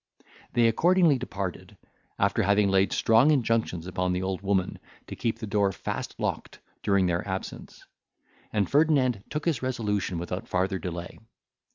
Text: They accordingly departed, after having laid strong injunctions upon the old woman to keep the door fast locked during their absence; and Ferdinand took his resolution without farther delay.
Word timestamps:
They 0.53 0.67
accordingly 0.67 1.19
departed, 1.19 1.77
after 2.17 2.41
having 2.41 2.69
laid 2.71 2.91
strong 2.91 3.29
injunctions 3.29 3.85
upon 3.85 4.13
the 4.13 4.23
old 4.23 4.41
woman 4.41 4.79
to 5.05 5.15
keep 5.15 5.37
the 5.37 5.45
door 5.45 5.71
fast 5.71 6.15
locked 6.19 6.59
during 6.81 7.05
their 7.05 7.27
absence; 7.27 7.85
and 8.51 8.67
Ferdinand 8.67 9.23
took 9.29 9.45
his 9.45 9.61
resolution 9.61 10.17
without 10.17 10.47
farther 10.47 10.79
delay. 10.79 11.19